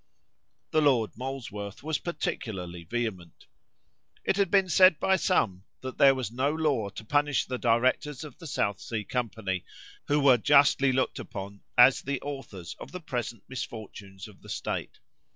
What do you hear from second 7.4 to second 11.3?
the directors of the South Sea company, who were justly looked